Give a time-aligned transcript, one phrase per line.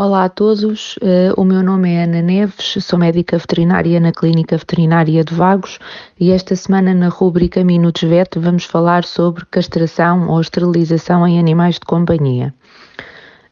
[0.00, 4.56] Olá a todos, uh, o meu nome é Ana Neves, sou médica veterinária na Clínica
[4.56, 5.80] Veterinária de Vagos
[6.20, 11.74] e esta semana na rúbrica Minutos Vet vamos falar sobre castração ou esterilização em animais
[11.74, 12.54] de companhia.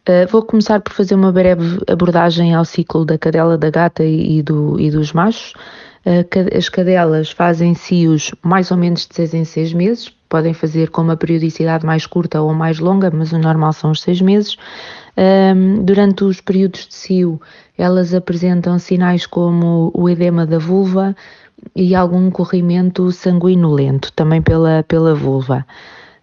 [0.09, 4.41] Uh, vou começar por fazer uma breve abordagem ao ciclo da cadela, da gata e,
[4.41, 5.53] do, e dos machos.
[6.07, 10.91] Uh, as cadelas fazem cios mais ou menos de 6 em 6 meses, podem fazer
[10.91, 14.57] com uma periodicidade mais curta ou mais longa, mas o normal são os 6 meses.
[15.17, 17.41] Um, durante os períodos de cio,
[17.79, 21.17] elas apresentam sinais como o edema da vulva
[21.75, 25.65] e algum corrimento sanguinolento, também pela, pela vulva.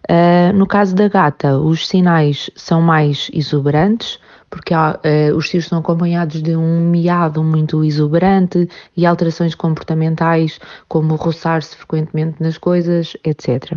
[0.08, 4.20] Uh, no caso da gata, os sinais são mais exuberantes,
[4.54, 10.60] porque há, uh, os cios são acompanhados de um miado muito exuberante e alterações comportamentais,
[10.86, 13.72] como roçar-se frequentemente nas coisas, etc.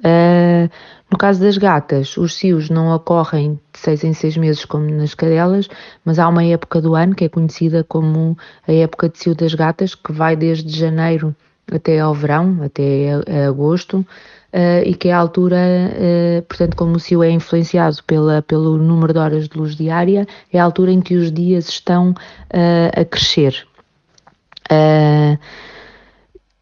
[0.00, 0.68] Uh,
[1.08, 5.14] no caso das gatas, os cios não ocorrem de seis em seis meses como nas
[5.14, 5.68] cadelas,
[6.04, 9.54] mas há uma época do ano que é conhecida como a época de cio das
[9.54, 11.34] gatas, que vai desde janeiro
[11.72, 13.12] até ao verão, até
[13.46, 18.42] agosto, uh, e que é a altura, uh, portanto, como o cio é influenciado pela,
[18.42, 22.10] pelo número de horas de luz diária, é a altura em que os dias estão
[22.10, 23.66] uh, a crescer.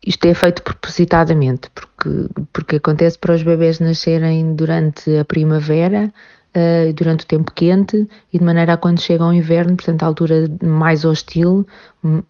[0.07, 6.13] Isto é feito propositadamente, porque, porque acontece para os bebés nascerem durante a primavera,
[6.57, 10.07] uh, durante o tempo quente, e de maneira a quando chega ao inverno, portanto, a
[10.07, 11.67] altura mais hostil,
[12.03, 12.25] uh,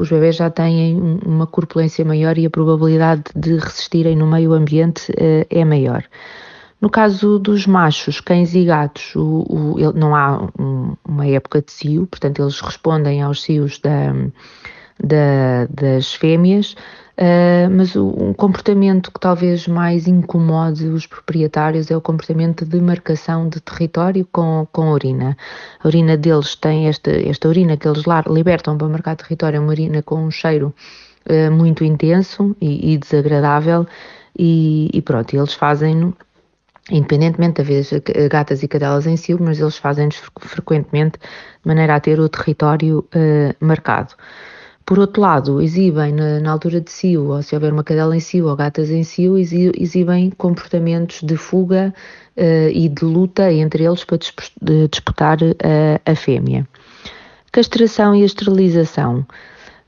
[0.00, 5.12] os bebés já têm uma corpulência maior e a probabilidade de resistirem no meio ambiente
[5.12, 6.04] uh, é maior.
[6.80, 11.72] No caso dos machos, cães e gatos, o, o, não há um, uma época de
[11.72, 14.14] cio, portanto, eles respondem aos cios da,
[15.02, 16.74] da, das fêmeas,
[17.18, 22.80] Uh, mas o, um comportamento que talvez mais incomode os proprietários é o comportamento de
[22.80, 25.36] marcação de território com, com a urina.
[25.82, 29.70] A urina deles tem esta, esta urina que eles libertam para marcar território, é uma
[29.70, 30.72] urina com um cheiro
[31.28, 33.84] uh, muito intenso e, e desagradável,
[34.38, 36.16] e, e, pronto, eles fazem-no
[36.88, 42.20] independentemente de gatas e cadelas em si, mas eles fazem-nos frequentemente de maneira a ter
[42.20, 44.14] o território uh, marcado.
[44.88, 48.20] Por outro lado, exibem na, na, altura de cio, ou se houver uma cadela em
[48.20, 51.92] cio ou gatas em cio, exibem comportamentos de fuga
[52.34, 56.66] uh, e de luta entre eles para disputar uh, a fêmea.
[57.52, 59.26] Castração e esterilização.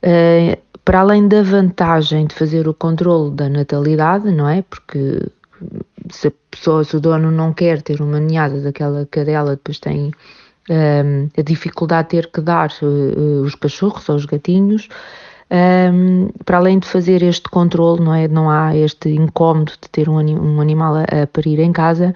[0.05, 4.60] Uh, para além da vantagem de fazer o controle da natalidade, não é?
[4.60, 5.31] Porque
[6.10, 10.12] se a pessoa, se o dono não quer ter uma ninhada daquela cadela, depois tem
[11.37, 14.88] a dificuldade de ter que dar uh, os cachorros ou os gatinhos,
[15.93, 18.28] um, para além de fazer este controle, não é?
[18.28, 22.15] Não há este incómodo de ter um, um animal a, a, parir em casa,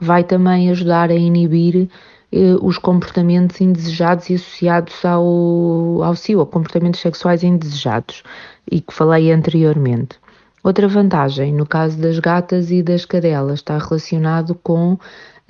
[0.00, 1.90] vai também ajudar a inibir
[2.32, 8.22] uh, os comportamentos indesejados e associados ao, ao cio, comportamentos sexuais indesejados,
[8.70, 10.18] e que falei anteriormente.
[10.62, 14.98] Outra vantagem, no caso das gatas e das cadelas, está relacionado com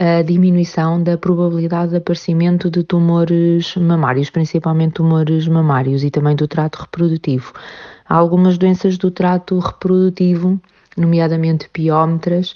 [0.00, 6.48] a diminuição da probabilidade de aparecimento de tumores mamários, principalmente tumores mamários e também do
[6.48, 7.52] trato reprodutivo.
[8.08, 10.58] Há algumas doenças do trato reprodutivo,
[10.96, 12.52] nomeadamente piómetras,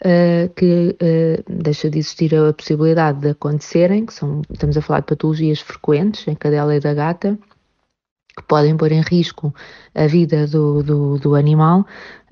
[0.00, 4.98] uh, que uh, deixa de existir a possibilidade de acontecerem, que são, estamos a falar
[4.98, 7.38] de patologias frequentes em cadela e da gata,
[8.38, 9.52] que podem pôr em risco
[9.94, 11.84] a vida do, do, do animal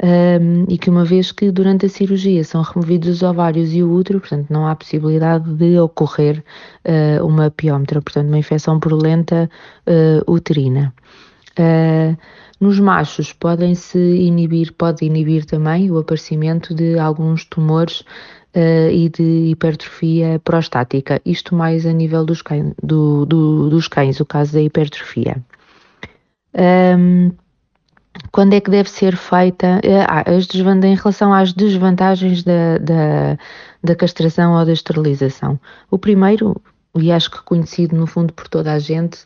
[0.03, 3.93] um, e que uma vez que durante a cirurgia são removidos os ovários e o
[3.93, 6.45] útero, portanto não há possibilidade de ocorrer
[6.85, 9.51] uh, uma piómetra, portanto uma infecção purulenta
[9.87, 10.95] uh, uterina.
[11.59, 12.17] Uh,
[12.61, 19.51] nos machos podem-se inibir, pode inibir também o aparecimento de alguns tumores uh, e de
[19.51, 24.63] hipertrofia prostática, isto mais a nível dos cães, do, do, dos cães, o caso da
[24.63, 25.43] hipertrofia.
[26.57, 27.33] Um,
[28.33, 30.25] quando é que deve ser feita eh, ah,
[30.87, 33.39] em relação às desvantagens da, da,
[33.85, 35.61] da, castração ou da esterilização?
[35.91, 36.61] O primeiro,
[36.95, 39.25] e acho que conhecido no fundo por toda a gente,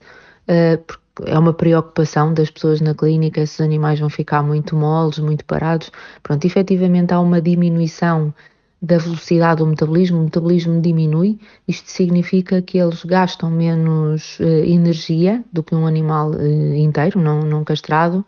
[0.48, 5.18] uh, é uma preocupação das pessoas na clínica se os animais vão ficar muito moles,
[5.18, 5.90] muito parados.
[6.22, 8.34] Pronto, efetivamente há uma diminuição
[8.82, 11.38] da velocidade do metabolismo, o metabolismo diminui,
[11.68, 17.42] isto significa que eles gastam menos uh, energia do que um animal uh, inteiro, não,
[17.42, 18.24] não castrado,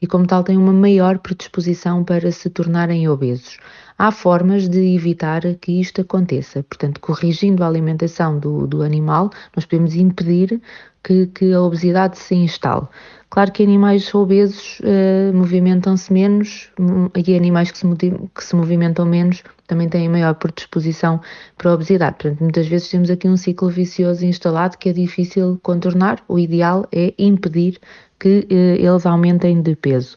[0.00, 3.58] e, como tal, têm uma maior predisposição para se tornarem obesos.
[4.02, 6.62] Há formas de evitar que isto aconteça.
[6.62, 10.58] Portanto, corrigindo a alimentação do, do animal, nós podemos impedir
[11.04, 12.88] que, que, a obesidade se instale.
[13.28, 17.86] Claro que animais obesos uh, movimentam-se menos hum, e animais que se,
[18.34, 21.20] que se movimentam menos também têm maior predisposição
[21.58, 22.16] para a obesidade.
[22.16, 26.22] Portanto, muitas vezes temos aqui um ciclo vicioso instalado que é difícil contornar.
[26.26, 27.78] O ideal é impedir
[28.18, 30.16] que uh, eles aumentem de peso.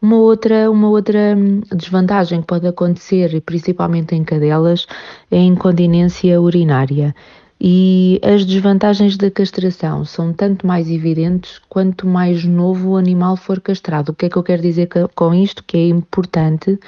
[0.00, 4.86] Uma outra, uma outra hum, desvantagem que pode acontecer, principalmente em cadelas,
[5.30, 7.14] é a incontinência urinária.
[7.60, 13.60] E as desvantagens da castração são tanto mais evidentes quanto mais novo o animal for
[13.60, 14.10] castrado.
[14.10, 15.64] O que é que eu quero dizer com isto?
[15.64, 16.78] Que é importante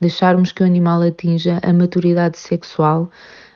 [0.00, 3.10] deixarmos que o animal atinja a maturidade sexual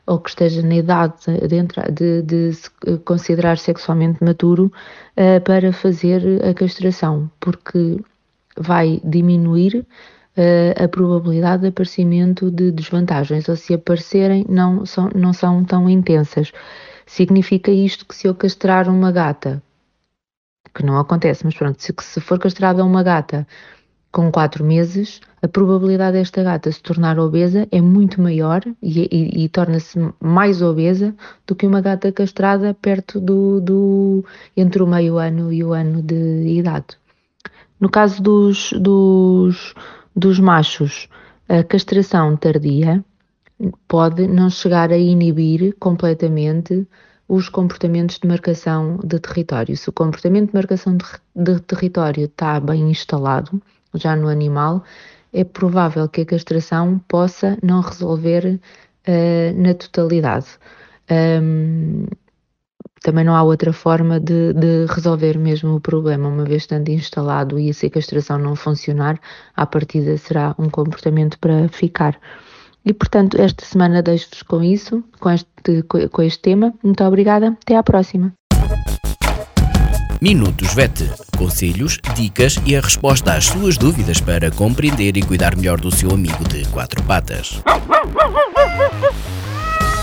[0.04, 1.14] ou que esteja na idade
[1.48, 2.70] de, de, de se
[3.04, 4.72] considerar sexualmente maturo
[5.16, 8.00] uh, para fazer a castração, porque
[8.56, 9.86] vai diminuir
[10.36, 15.88] uh, a probabilidade de aparecimento de desvantagens, ou se aparecerem, não são, não são tão
[15.88, 16.52] intensas.
[17.06, 19.62] Significa isto que se eu castrar uma gata,
[20.74, 23.46] que não acontece, mas pronto, se, se for castrada uma gata
[24.10, 29.44] com 4 meses, a probabilidade desta gata se tornar obesa é muito maior e, e,
[29.44, 31.14] e torna-se mais obesa
[31.46, 34.24] do que uma gata castrada perto do, do
[34.56, 36.96] entre o meio ano e o ano de idade.
[37.84, 39.74] No caso dos, dos,
[40.16, 41.06] dos machos,
[41.46, 43.04] a castração tardia
[43.86, 46.88] pode não chegar a inibir completamente
[47.28, 49.76] os comportamentos de marcação de território.
[49.76, 51.04] Se o comportamento de marcação de,
[51.36, 53.60] de território está bem instalado,
[53.92, 54.82] já no animal,
[55.30, 58.58] é provável que a castração possa não resolver
[59.06, 60.46] uh, na totalidade.
[61.42, 62.06] Um,
[63.04, 67.58] também não há outra forma de, de, resolver mesmo o problema, uma vez estando instalado
[67.58, 69.20] e se a castração não funcionar,
[69.54, 72.18] à partida será um comportamento para ficar.
[72.82, 76.72] E portanto, esta semana deixo-vos com isso, com este, com este tema.
[76.82, 78.32] Muito obrigada, até à próxima.
[80.20, 81.10] Minutos VET.
[81.36, 86.10] Conselhos, dicas e a resposta às suas dúvidas para compreender e cuidar melhor do seu
[86.10, 87.62] amigo de quatro patas.